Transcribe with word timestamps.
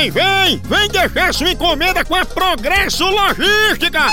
vem, 0.00 0.10
vem! 0.10 0.62
Vem 0.64 0.88
deixar 0.88 1.34
sua 1.34 1.50
encomenda 1.50 2.02
com 2.04 2.14
a 2.14 2.24
Progresso 2.24 3.04
Logística! 3.04 4.06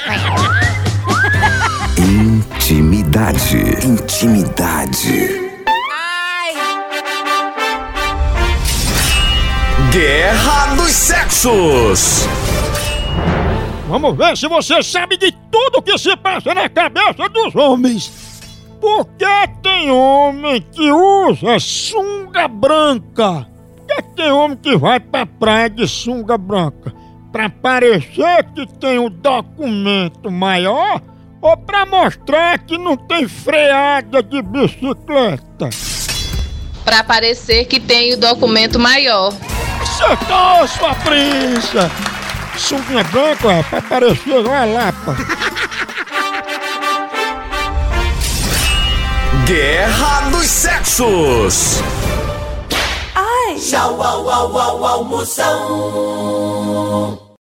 Intimidade. 1.99 3.57
Intimidade. 3.85 5.50
Guerra 9.91 10.73
dos 10.75 10.89
Sexos. 10.89 12.25
Vamos 13.89 14.15
ver 14.15 14.37
se 14.37 14.47
você 14.47 14.81
sabe 14.81 15.17
de 15.17 15.33
tudo 15.51 15.81
que 15.81 15.97
se 15.97 16.15
passa 16.15 16.53
na 16.53 16.69
cabeça 16.69 17.27
dos 17.27 17.53
homens. 17.53 18.09
Por 18.79 19.05
que 19.17 19.25
tem 19.61 19.91
homem 19.91 20.61
que 20.71 20.89
usa 20.89 21.59
sunga 21.59 22.47
branca? 22.47 23.45
Por 23.75 23.85
que 23.85 24.01
tem 24.15 24.31
homem 24.31 24.55
que 24.55 24.77
vai 24.77 24.97
pra 24.97 25.25
praia 25.25 25.69
de 25.69 25.85
sunga 25.85 26.37
branca? 26.37 26.93
Pra 27.29 27.49
parecer 27.49 28.45
que 28.55 28.65
tem 28.79 28.97
o 28.97 29.09
documento 29.09 30.31
maior 30.31 31.01
ou 31.41 31.57
pra 31.57 31.85
mostrar 31.85 32.59
que 32.59 32.77
não 32.77 32.95
tem 32.95 33.27
freada 33.27 34.23
de 34.23 34.41
bicicleta? 34.41 35.69
Pra 36.85 37.03
parecer 37.03 37.65
que 37.65 37.77
tem 37.77 38.13
o 38.13 38.17
documento 38.17 38.79
maior. 38.79 39.33
Acertou, 40.01 40.67
sua 40.67 40.95
prinça! 40.95 41.91
Sunguinha 42.57 43.03
branca, 43.05 43.51
é 43.51 43.63
pra 43.63 43.81
parecer 43.81 44.39
uma 44.39 44.65
lapa. 44.65 45.15
Guerra 49.45 50.29
dos 50.31 50.47
Sexos. 50.47 51.81
Tchau, 53.69 54.01
au, 54.01 54.29
au, 54.29 54.57
au, 54.57 54.85
almoção. 54.85 55.51